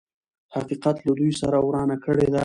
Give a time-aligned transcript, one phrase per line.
[0.55, 2.39] حقيقت له دوی سره ورانه کړې ده.